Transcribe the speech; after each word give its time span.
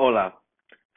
Hola, 0.00 0.36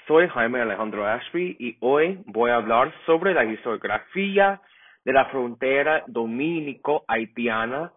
soy 0.05 0.27
Jaime 0.27 0.61
Alejandro 0.61 1.07
Ashby 1.07 1.55
y 1.57 1.75
hoy 1.79 2.21
voy 2.27 2.51
a 2.51 2.57
hablar 2.57 2.93
sobre 3.07 3.33
la 3.33 3.43
historiografía 3.43 4.61
de 5.03 5.11
la 5.11 5.25
frontera 5.25 6.03
dominico-haitiana 6.05 7.93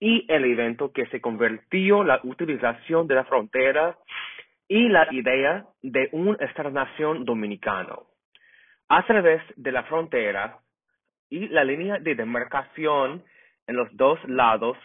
y 0.00 0.26
el 0.26 0.44
evento 0.46 0.90
que 0.92 1.06
se 1.10 1.20
convirtió 1.20 2.02
la 2.02 2.18
utilización 2.24 3.06
de 3.06 3.14
la 3.14 3.24
frontera 3.26 3.96
y 4.66 4.88
la 4.88 5.06
idea 5.12 5.64
de 5.80 6.08
un 6.10 6.36
Estado-nación 6.40 7.24
dominicano. 7.24 8.08
A 8.88 9.06
través 9.06 9.40
de 9.54 9.70
la 9.70 9.84
frontera 9.84 10.58
y 11.30 11.46
la 11.46 11.62
línea 11.62 12.00
de 12.00 12.16
demarcación 12.16 13.22
en 13.68 13.76
los 13.76 13.96
dos 13.96 14.18
lados 14.28 14.76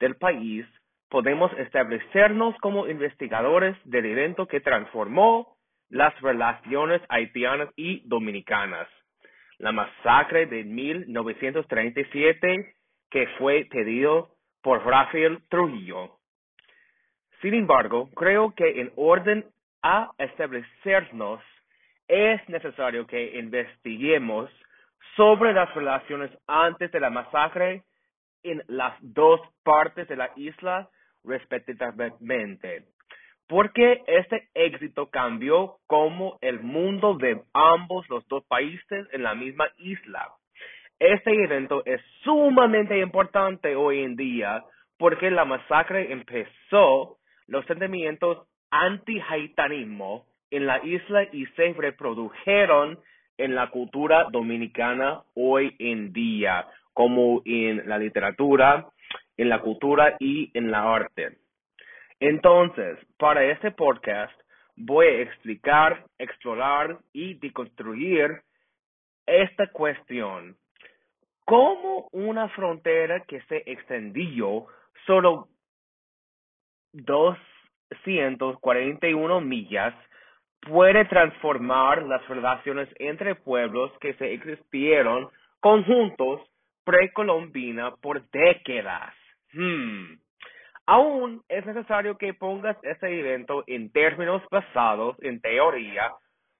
del 0.00 0.16
país, 0.16 0.66
podemos 1.10 1.52
establecernos 1.58 2.56
como 2.60 2.88
investigadores 2.88 3.76
del 3.84 4.06
evento 4.06 4.46
que 4.46 4.60
transformó 4.60 5.56
las 5.90 6.18
relaciones 6.20 7.02
haitianas 7.08 7.68
y 7.76 8.08
dominicanas. 8.08 8.88
La 9.58 9.72
masacre 9.72 10.46
de 10.46 10.64
1937 10.64 12.74
que 13.10 13.26
fue 13.38 13.64
pedido 13.64 14.30
por 14.62 14.86
Rafael 14.86 15.42
Trujillo. 15.48 16.16
Sin 17.42 17.54
embargo, 17.54 18.08
creo 18.14 18.54
que 18.54 18.80
en 18.80 18.92
orden 18.96 19.44
a 19.82 20.12
establecernos 20.18 21.42
es 22.06 22.48
necesario 22.48 23.06
que 23.06 23.38
investiguemos 23.38 24.50
sobre 25.16 25.52
las 25.52 25.74
relaciones 25.74 26.30
antes 26.46 26.92
de 26.92 27.00
la 27.00 27.10
masacre 27.10 27.82
en 28.42 28.62
las 28.68 28.94
dos 29.00 29.40
partes 29.64 30.06
de 30.08 30.16
la 30.16 30.30
isla 30.36 30.88
respectivamente. 31.24 32.84
Porque 33.48 34.02
este 34.06 34.48
éxito 34.54 35.10
cambió 35.10 35.76
como 35.86 36.38
el 36.40 36.60
mundo 36.60 37.14
de 37.14 37.42
ambos 37.52 38.08
los 38.08 38.26
dos 38.28 38.44
países 38.46 39.06
en 39.12 39.22
la 39.22 39.34
misma 39.34 39.66
isla. 39.78 40.28
Este 41.00 41.32
evento 41.32 41.82
es 41.84 42.00
sumamente 42.22 42.98
importante 42.98 43.74
hoy 43.74 44.02
en 44.02 44.16
día 44.16 44.62
porque 44.98 45.30
la 45.30 45.44
masacre 45.44 46.12
empezó 46.12 47.16
los 47.46 47.64
sentimientos 47.66 48.46
anti-haitanismo 48.70 50.26
en 50.50 50.66
la 50.66 50.84
isla 50.84 51.24
y 51.32 51.46
se 51.56 51.72
reprodujeron 51.72 52.98
en 53.38 53.54
la 53.54 53.70
cultura 53.70 54.26
dominicana 54.30 55.22
hoy 55.34 55.74
en 55.78 56.12
día, 56.12 56.66
como 56.92 57.40
en 57.46 57.88
la 57.88 57.98
literatura, 57.98 58.86
en 59.40 59.48
la 59.48 59.60
cultura 59.60 60.16
y 60.20 60.50
en 60.52 60.70
la 60.70 60.82
arte. 60.82 61.38
Entonces, 62.20 62.98
para 63.18 63.42
este 63.44 63.70
podcast 63.70 64.38
voy 64.76 65.06
a 65.06 65.22
explicar, 65.22 66.04
explorar 66.18 66.98
y 67.14 67.38
deconstruir 67.38 68.42
esta 69.24 69.68
cuestión. 69.68 70.58
¿Cómo 71.46 72.10
una 72.12 72.50
frontera 72.50 73.20
que 73.20 73.40
se 73.42 73.62
extendió 73.64 74.66
solo 75.06 75.46
241 76.92 79.40
millas 79.40 79.94
puede 80.60 81.06
transformar 81.06 82.02
las 82.02 82.28
relaciones 82.28 82.90
entre 82.98 83.36
pueblos 83.36 83.90
que 84.00 84.12
se 84.14 84.34
existieron 84.34 85.30
conjuntos 85.60 86.42
precolombina 86.84 87.92
por 88.02 88.28
décadas? 88.30 89.14
Hmm. 89.52 90.18
Aún 90.86 91.42
es 91.48 91.64
necesario 91.66 92.18
que 92.18 92.34
pongas 92.34 92.76
este 92.82 93.20
evento 93.20 93.62
en 93.66 93.92
términos 93.92 94.42
basados 94.50 95.16
en 95.20 95.40
teoría, 95.40 96.12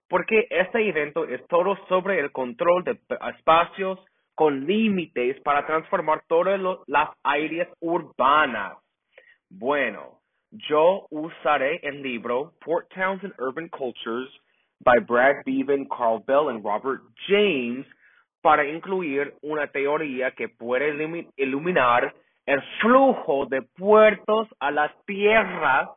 porque 0.08 0.46
este 0.50 0.88
evento 0.88 1.24
es 1.24 1.44
todo 1.48 1.76
sobre 1.88 2.20
el 2.20 2.30
control 2.30 2.84
de 2.84 2.98
espacios 3.34 3.98
con 4.34 4.66
límites 4.66 5.40
para 5.42 5.66
transformar 5.66 6.22
todas 6.28 6.60
las 6.86 7.10
áreas 7.22 7.68
urbanas. 7.80 8.78
Bueno, 9.48 10.20
yo 10.52 11.06
usaré 11.10 11.80
el 11.82 12.02
libro 12.02 12.52
Port 12.64 12.88
Towns 12.94 13.22
and 13.24 13.34
Urban 13.38 13.68
Cultures 13.68 14.30
by 14.80 14.98
Brad 15.00 15.42
Beaven, 15.44 15.86
Carl 15.86 16.22
Bell 16.26 16.56
y 16.56 16.62
Robert 16.62 17.02
James 17.26 17.86
para 18.40 18.64
incluir 18.64 19.34
una 19.42 19.66
teoría 19.66 20.30
que 20.30 20.48
puede 20.48 21.28
iluminar 21.36 22.14
el 22.46 22.62
flujo 22.80 23.46
de 23.46 23.62
puertos 23.62 24.48
a 24.58 24.70
la 24.70 24.94
tierra 25.06 25.94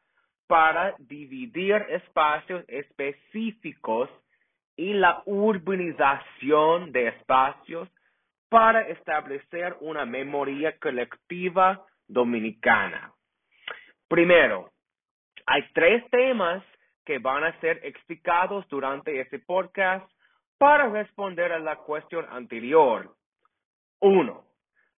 para 0.47 0.95
dividir 0.99 1.75
espacios 1.89 2.63
específicos 2.67 4.09
y 4.75 4.93
la 4.93 5.23
urbanización 5.25 6.91
de 6.91 7.07
espacios 7.07 7.89
para 8.49 8.81
establecer 8.81 9.75
una 9.81 10.05
memoria 10.05 10.77
colectiva 10.77 11.85
dominicana. 12.07 13.11
Primero, 14.07 14.71
hay 15.45 15.63
tres 15.73 16.07
temas 16.11 16.63
que 17.05 17.19
van 17.19 17.43
a 17.43 17.59
ser 17.59 17.79
explicados 17.83 18.67
durante 18.69 19.19
este 19.19 19.39
podcast 19.39 20.09
para 20.57 20.87
responder 20.87 21.51
a 21.51 21.59
la 21.59 21.77
cuestión 21.77 22.25
anterior. 22.29 23.15
Uno, 23.99 24.45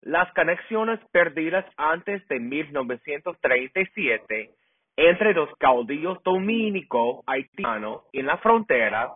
las 0.04 0.32
conexiones 0.34 1.00
perdidas 1.12 1.66
antes 1.78 2.28
de 2.28 2.38
1937 2.38 4.50
entre 4.97 5.32
los 5.32 5.48
caudillos 5.56 6.22
dominico-haitianos 6.22 8.03
en 8.12 8.26
la 8.26 8.37
frontera. 8.38 9.15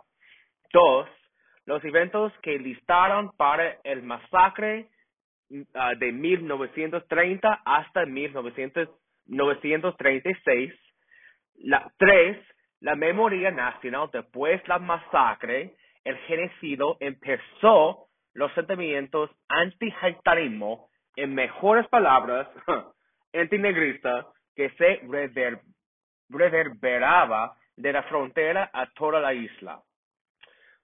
Dos, 0.73 1.07
los 1.65 1.85
eventos 1.85 2.33
que 2.41 2.57
listaron 2.57 3.31
para 3.37 3.77
el 3.83 4.01
masacre 4.01 4.87
uh, 5.51 5.95
de 5.97 6.11
1930 6.11 7.61
hasta 7.65 8.07
1936. 8.07 10.73
La, 11.61 11.91
tres, 11.97 12.37
la 12.79 12.95
memoria 12.95 13.51
nacional 13.51 14.09
después 14.11 14.59
de 14.63 14.67
la 14.67 14.79
masacre, 14.79 15.75
el 16.03 16.17
genocidio 16.17 16.97
empezó 16.99 18.08
los 18.33 18.53
sentimientos 18.53 19.29
anti-haitanismo, 19.47 20.89
en 21.15 21.35
mejores 21.35 21.87
palabras, 21.87 22.47
antinegrista, 23.33 24.27
que 24.55 24.69
se 24.71 25.01
reverberaba 26.29 27.55
de 27.75 27.93
la 27.93 28.03
frontera 28.03 28.69
a 28.73 28.87
toda 28.91 29.19
la 29.19 29.33
isla. 29.33 29.81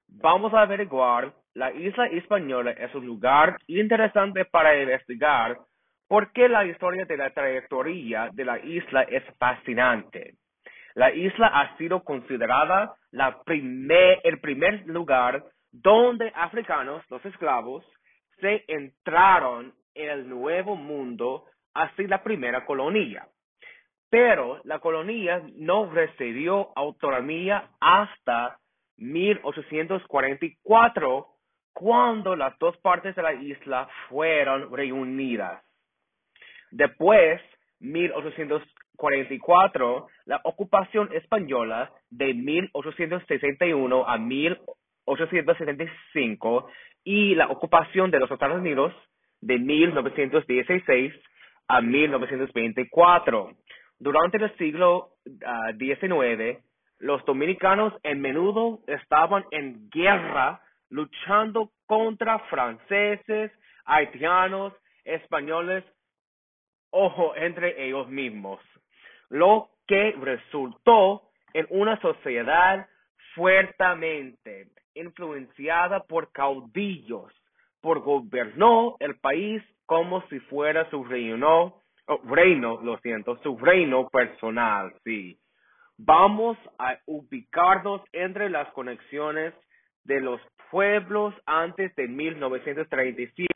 Vamos 0.08 0.54
a 0.54 0.62
averiguar, 0.62 1.34
la 1.54 1.72
isla 1.72 2.08
española 2.08 2.72
es 2.72 2.94
un 2.96 3.06
lugar 3.06 3.58
interesante 3.68 4.46
para 4.46 4.80
investigar 4.80 5.58
porque 6.08 6.48
la 6.48 6.66
historia 6.66 7.06
de 7.06 7.18
la 7.18 7.32
trayectoria 7.32 8.30
de 8.32 8.46
la 8.46 8.60
isla 8.60 9.04
es 9.04 9.24
fascinante. 9.38 10.36
La 10.94 11.12
isla 11.12 11.48
ha 11.48 11.78
sido 11.78 12.04
considerada 12.04 12.96
la 13.12 13.42
primer, 13.44 14.20
el 14.24 14.40
primer 14.40 14.86
lugar 14.88 15.44
donde 15.82 16.32
africanos, 16.36 17.04
los 17.10 17.26
esclavos, 17.26 17.84
se 18.40 18.64
entraron 18.68 19.74
en 19.94 20.10
el 20.10 20.30
nuevo 20.30 20.76
mundo 20.76 21.46
así 21.74 22.06
la 22.08 22.22
primera 22.24 22.66
colonia. 22.66 23.28
Pero 24.10 24.62
la 24.64 24.80
colonia 24.80 25.44
no 25.56 25.92
recibió 25.92 26.72
autonomía 26.78 27.70
hasta 27.80 28.60
1844, 28.98 31.28
cuando 31.74 32.36
las 32.38 32.58
dos 32.60 32.78
partes 32.78 33.14
de 33.16 33.22
la 33.22 33.34
isla 33.34 33.90
fueron 34.08 34.74
reunidas. 34.74 35.62
Después, 36.72 37.42
1844, 37.82 40.08
la 40.26 40.40
ocupación 40.46 41.14
española 41.14 41.92
de 42.10 42.34
1861 42.34 44.08
a 44.08 44.18
1844 44.18 44.85
1875 45.08 46.70
y 47.04 47.36
la 47.36 47.48
ocupación 47.48 48.12
de 48.12 48.20
los 48.20 48.30
Estados 48.32 48.60
Unidos 48.60 48.94
de 49.42 49.60
1916 49.60 51.14
a 51.68 51.82
1924. 51.82 53.52
Durante 54.00 54.38
el 54.38 54.58
siglo 54.58 55.10
XIX, 55.26 56.58
ah, 56.58 56.62
los 57.00 57.24
dominicanos 57.26 57.94
en 58.04 58.22
menudo 58.22 58.80
estaban 58.88 59.46
en 59.52 59.90
guerra 59.90 60.62
luchando 60.90 61.72
contra 61.86 62.40
franceses, 62.40 63.52
haitianos, 63.86 64.74
españoles, 65.04 65.84
ojo, 66.90 67.36
entre 67.36 67.86
ellos 67.86 68.08
mismos, 68.10 68.60
lo 69.30 69.70
que 69.88 70.16
resultó 70.20 71.24
en 71.54 71.68
una 71.70 72.00
sociedad 72.02 72.88
fuertemente 73.36 74.70
influenciada 74.96 76.04
por 76.04 76.32
caudillos, 76.32 77.32
por 77.82 78.02
gobernó 78.02 78.96
el 79.00 79.20
país 79.20 79.62
como 79.86 80.28
si 80.28 80.40
fuera 80.40 80.90
su 80.90 81.04
reino, 81.04 81.82
oh, 82.08 82.22
reino, 82.26 82.82
lo 82.82 82.98
siento, 83.00 83.38
su 83.44 83.58
reino 83.58 84.10
personal, 84.10 84.94
sí. 85.04 85.38
Vamos 85.98 86.58
a 86.78 86.98
ubicarnos 87.06 88.02
entre 88.12 88.50
las 88.50 88.68
conexiones 88.74 89.54
de 90.04 90.20
los 90.20 90.42
pueblos 90.72 91.34
antes 91.46 91.96
de 91.96 92.08
1937. 92.08 93.48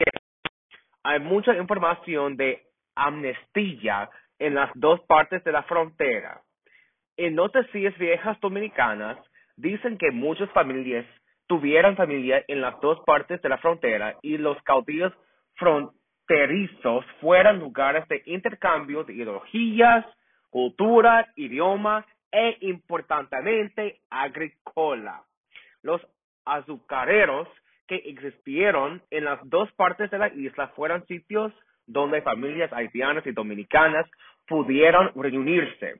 Hay 1.03 1.19
mucha 1.19 1.55
información 1.55 2.37
de 2.37 2.63
amnistía 2.95 4.09
en 4.37 4.55
las 4.55 4.71
dos 4.75 5.01
partes 5.01 5.43
de 5.43 5.51
la 5.51 5.63
frontera. 5.63 6.41
En 7.17 7.35
noticias 7.35 7.97
viejas 7.97 8.39
dominicanas 8.39 9.17
dicen 9.57 9.97
que 9.97 10.11
muchas 10.11 10.49
familias 10.51 11.05
tuvieran 11.49 11.95
familia 11.95 12.45
en 12.47 12.61
las 12.61 12.79
dos 12.79 12.99
partes 13.07 13.41
de 13.41 13.49
la 13.49 13.57
frontera 13.57 14.15
y 14.21 14.37
los 14.37 14.61
caudillos 14.61 15.11
fronterizos 15.55 17.03
fueran 17.19 17.57
lugares 17.57 18.07
de 18.07 18.21
intercambio 18.27 19.03
de 19.03 19.13
ideologías, 19.13 20.05
cultura, 20.51 21.27
idioma 21.35 22.05
e 22.31 22.55
importantemente 22.61 23.99
agrícola. 24.11 25.23
Los 25.81 25.99
azucareros 26.45 27.47
que 27.87 27.95
existieron 27.95 29.01
en 29.09 29.25
las 29.25 29.39
dos 29.49 29.71
partes 29.71 30.11
de 30.11 30.19
la 30.19 30.27
isla 30.27 30.67
fueron 30.75 31.03
sitios 31.07 31.51
donde 31.87 32.21
familias 32.21 32.71
haitianas 32.71 33.25
y 33.25 33.31
dominicanas 33.31 34.05
pudieron 34.47 35.11
reunirse. 35.15 35.95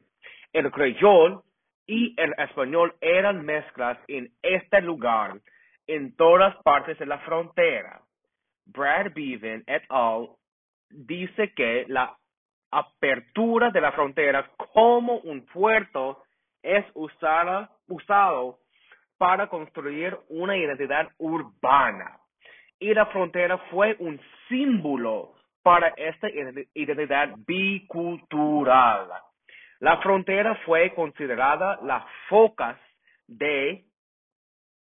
El 0.54 0.70
creyol 0.70 1.42
y 1.90 2.14
el 2.18 2.36
español 2.38 2.94
eran 3.02 3.44
mezclas 3.44 3.98
en 4.08 4.32
este 4.44 4.80
lugar 4.80 5.40
en 5.88 6.16
todas 6.16 6.56
partes 6.62 7.00
de 7.00 7.08
la 7.08 7.18
frontera. 7.20 8.02
Brad 8.68 9.08
Bevan 9.16 9.64
et 9.66 9.82
al. 9.90 10.30
dice 10.92 11.52
que 11.56 11.86
la 11.88 12.16
apertura 12.70 13.72
de 13.72 13.82
la 13.82 13.92
frontera 13.94 14.52
como 14.72 15.18
un 15.22 15.48
puerto 15.48 16.22
es 16.62 16.86
usada, 16.94 17.72
usado 17.88 18.60
para 19.18 19.48
construir 19.48 20.16
una 20.28 20.56
identidad 20.56 21.10
urbana. 21.18 22.20
Y 22.80 22.94
la 22.94 23.08
frontera 23.08 23.58
fue 23.72 23.96
un 23.98 24.22
símbolo 24.48 25.34
para 25.64 25.88
esta 25.98 26.28
identidad 26.30 27.34
bicultural. 27.48 29.10
La 29.80 29.98
frontera 30.02 30.56
fue 30.66 30.94
considerada 30.94 31.80
la 31.84 32.06
focas 32.28 32.78
de 33.28 33.86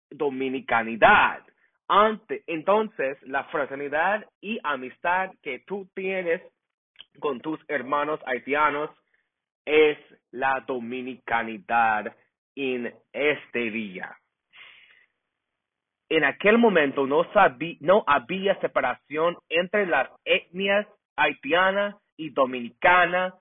dominicanidad. 0.09 1.43
Ante, 1.87 2.43
entonces, 2.47 3.21
la 3.23 3.43
fraternidad 3.45 4.25
y 4.41 4.59
amistad 4.63 5.31
que 5.43 5.59
tú 5.59 5.87
tienes 5.93 6.41
con 7.19 7.39
tus 7.41 7.59
hermanos 7.67 8.19
haitianos 8.25 8.89
es 9.65 9.97
la 10.31 10.63
dominicanidad 10.67 12.15
en 12.55 12.93
este 13.11 13.69
día. 13.71 14.17
En 16.09 16.23
aquel 16.23 16.57
momento 16.57 17.07
no, 17.07 17.25
no 17.79 18.03
había 18.07 18.59
separación 18.61 19.37
entre 19.49 19.85
las 19.87 20.09
etnias 20.23 20.87
haitiana 21.15 21.97
y 22.15 22.29
dominicana. 22.29 23.33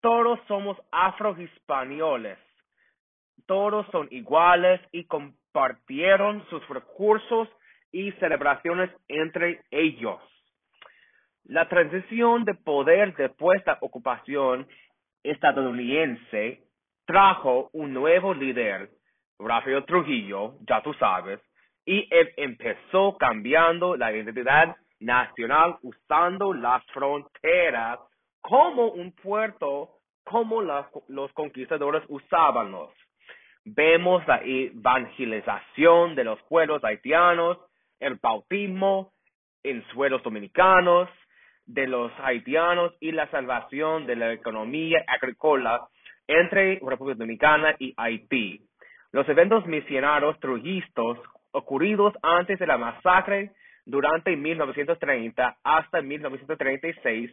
Todos 0.00 0.38
somos 0.46 0.76
afrohispanioles. 0.90 2.38
Todos 3.46 3.86
son 3.92 4.08
iguales 4.10 4.80
y 4.92 5.04
compartieron 5.04 6.44
sus 6.48 6.66
recursos 6.68 7.48
y 7.92 8.12
celebraciones 8.12 8.90
entre 9.08 9.62
ellos. 9.70 10.20
La 11.44 11.68
transición 11.68 12.44
de 12.44 12.54
poder 12.54 13.14
después 13.14 13.64
de 13.64 13.72
la 13.72 13.78
ocupación 13.80 14.66
estadounidense 15.22 16.60
trajo 17.04 17.70
un 17.72 17.92
nuevo 17.94 18.34
líder, 18.34 18.90
Rafael 19.38 19.84
Trujillo, 19.84 20.54
ya 20.68 20.82
tú 20.82 20.92
sabes, 20.94 21.40
y 21.84 22.08
él 22.10 22.32
empezó 22.36 23.16
cambiando 23.16 23.96
la 23.96 24.12
identidad 24.12 24.76
nacional 24.98 25.76
usando 25.82 26.52
las 26.52 26.84
fronteras 26.86 28.00
como 28.48 28.86
un 28.86 29.10
puerto, 29.10 29.90
como 30.22 30.62
los 30.62 31.32
conquistadores 31.32 32.04
usábamos. 32.08 32.92
Vemos 33.64 34.24
la 34.28 34.40
evangelización 34.44 36.14
de 36.14 36.22
los 36.22 36.40
pueblos 36.44 36.84
haitianos, 36.84 37.58
el 37.98 38.14
bautismo 38.22 39.12
en 39.64 39.84
suelos 39.88 40.22
dominicanos, 40.22 41.08
de 41.66 41.88
los 41.88 42.12
haitianos 42.22 42.94
y 43.00 43.10
la 43.10 43.28
salvación 43.32 44.06
de 44.06 44.14
la 44.14 44.32
economía 44.32 45.04
agrícola 45.08 45.88
entre 46.28 46.78
República 46.86 47.18
Dominicana 47.18 47.74
y 47.80 47.94
Haití. 47.96 48.60
Los 49.10 49.28
eventos 49.28 49.66
misionarios 49.66 50.38
trujistas 50.38 51.18
ocurridos 51.50 52.14
antes 52.22 52.60
de 52.60 52.66
la 52.68 52.78
masacre 52.78 53.50
durante 53.84 54.36
1930 54.36 55.56
hasta 55.64 56.00
1936 56.00 57.32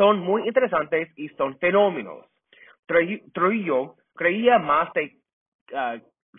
son 0.00 0.20
muy 0.20 0.48
interesantes 0.48 1.10
y 1.16 1.28
son 1.36 1.58
fenómenos. 1.58 2.24
Trujillo 3.34 3.96
creía 4.16 4.58
más 4.58 4.90
de 4.94 5.18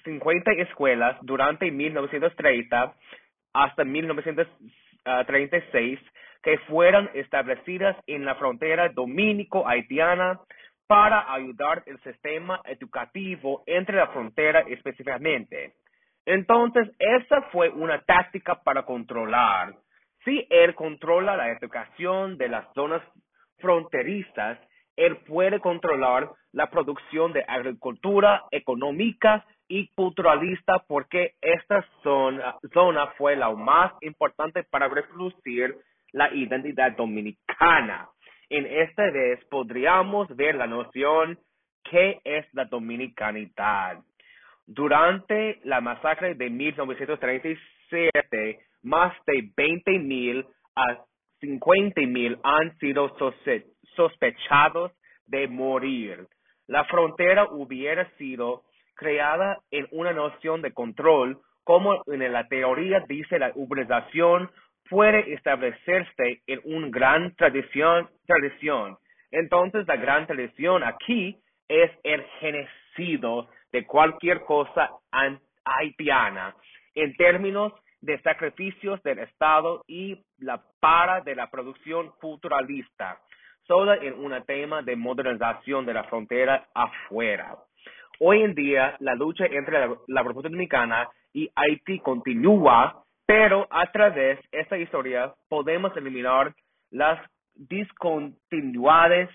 50 0.03 0.49
ah, 0.49 0.53
escuelas 0.57 1.15
durante 1.21 1.69
1930 1.69 2.95
hasta 3.53 3.83
1936 3.83 5.99
que 6.41 6.57
fueron 6.69 7.07
establecidas 7.13 7.95
en 8.07 8.25
la 8.25 8.33
frontera 8.33 8.89
dominico-haitiana 8.89 10.39
para 10.87 11.31
ayudar 11.31 11.83
el 11.85 12.01
sistema 12.01 12.61
educativo 12.65 13.61
entre 13.67 13.97
la 13.97 14.07
frontera 14.07 14.61
específicamente. 14.61 15.75
Entonces, 16.25 16.89
esa 16.97 17.43
fue 17.51 17.69
una 17.69 18.01
táctica 18.01 18.55
para 18.63 18.85
controlar. 18.85 19.75
Si 20.25 20.47
él 20.49 20.73
controla 20.73 21.37
la 21.37 21.51
educación 21.51 22.39
de 22.39 22.49
las 22.49 22.65
zonas 22.73 23.03
fronterizas, 23.61 24.59
él 24.95 25.17
puede 25.27 25.59
controlar 25.59 26.31
la 26.51 26.69
producción 26.69 27.33
de 27.33 27.43
agricultura 27.47 28.43
económica 28.51 29.43
y 29.67 29.87
culturalista 29.95 30.83
porque 30.87 31.33
esta 31.41 31.83
zona, 32.03 32.55
zona 32.73 33.07
fue 33.17 33.35
la 33.37 33.49
más 33.51 33.93
importante 34.01 34.63
para 34.63 34.89
reproducir 34.89 35.75
la 36.11 36.33
identidad 36.33 36.95
dominicana. 36.97 38.09
En 38.49 38.65
esta 38.65 39.03
vez 39.11 39.45
podríamos 39.45 40.27
ver 40.35 40.55
la 40.55 40.67
noción 40.67 41.39
que 41.89 42.19
es 42.25 42.45
la 42.53 42.65
dominicanidad. 42.65 43.99
Durante 44.67 45.61
la 45.63 45.79
masacre 45.79 46.35
de 46.35 46.49
1937, 46.49 48.59
más 48.83 49.13
de 49.25 49.53
20.000 49.55 50.45
a 50.75 50.97
50.000 51.41 52.39
han 52.43 52.77
sido 52.77 53.15
sospechados 53.95 54.91
de 55.25 55.47
morir. 55.47 56.27
La 56.67 56.85
frontera 56.85 57.47
hubiera 57.51 58.09
sido 58.17 58.63
creada 58.95 59.59
en 59.71 59.87
una 59.91 60.13
noción 60.13 60.61
de 60.61 60.71
control, 60.71 61.39
como 61.63 62.03
en 62.07 62.31
la 62.31 62.47
teoría 62.47 63.03
dice 63.07 63.39
la 63.39 63.51
urbanización 63.55 64.49
puede 64.89 65.33
establecerse 65.33 66.41
en 66.47 66.59
una 66.65 66.89
gran 66.89 67.35
tradición, 67.35 68.09
tradición. 68.27 68.97
Entonces, 69.31 69.87
la 69.87 69.95
gran 69.95 70.27
tradición 70.27 70.83
aquí 70.83 71.37
es 71.69 71.89
el 72.03 72.23
genocidio 72.39 73.47
de 73.71 73.85
cualquier 73.85 74.41
cosa 74.41 74.89
haitiana 75.63 76.53
en 76.93 77.15
términos 77.15 77.73
de 78.01 78.19
sacrificios 78.21 79.01
del 79.03 79.19
Estado 79.19 79.83
y 79.87 80.17
la 80.39 80.61
para 80.79 81.21
de 81.21 81.35
la 81.35 81.49
producción 81.49 82.11
culturalista, 82.19 83.19
solo 83.67 83.93
en 83.93 84.13
un 84.13 84.33
tema 84.45 84.81
de 84.81 84.95
modernización 84.95 85.85
de 85.85 85.93
la 85.93 86.03
frontera 86.05 86.67
afuera. 86.73 87.57
Hoy 88.19 88.41
en 88.41 88.53
día, 88.53 88.95
la 88.99 89.15
lucha 89.15 89.45
entre 89.45 89.79
la, 90.07 90.21
República 90.23 90.49
Dominicana 90.49 91.09
y 91.33 91.49
Haití 91.55 91.99
continúa, 91.99 93.03
pero 93.25 93.67
a 93.69 93.91
través 93.91 94.39
de 94.51 94.59
esta 94.59 94.77
historia 94.77 95.33
podemos 95.47 95.95
eliminar 95.95 96.53
las 96.89 97.19
discontinuidades 97.55 99.29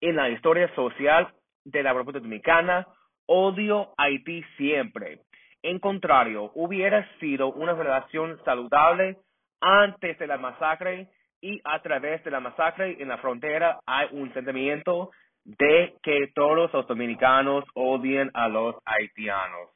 en 0.00 0.16
la 0.16 0.28
historia 0.30 0.72
social 0.74 1.28
de 1.64 1.82
la 1.82 1.92
República 1.92 2.20
Dominicana, 2.20 2.86
odio 3.26 3.92
Haití 3.96 4.42
siempre. 4.56 5.20
En 5.62 5.78
contrario, 5.78 6.50
hubiera 6.54 7.06
sido 7.18 7.52
una 7.52 7.74
relación 7.74 8.42
saludable 8.44 9.18
antes 9.60 10.18
de 10.18 10.26
la 10.26 10.38
masacre 10.38 11.08
y 11.40 11.60
a 11.64 11.80
través 11.82 12.24
de 12.24 12.30
la 12.30 12.40
masacre 12.40 12.96
en 13.00 13.08
la 13.08 13.18
frontera 13.18 13.78
hay 13.86 14.08
un 14.12 14.32
sentimiento 14.32 15.10
de 15.44 15.94
que 16.02 16.28
todos 16.34 16.72
los 16.72 16.86
dominicanos 16.86 17.64
odian 17.74 18.30
a 18.34 18.48
los 18.48 18.76
haitianos. 18.84 19.70